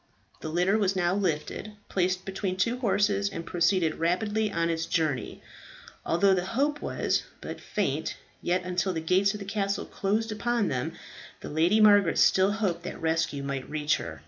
[0.39, 5.43] The litter was now lifted, placed between two horses, and proceeded rapidly on its journey.
[6.03, 10.69] Although the hope was but faint, yet until the gates of the castle closed upon
[10.69, 10.93] them
[11.41, 14.19] the Lady Margaret still hoped that rescue might reach her.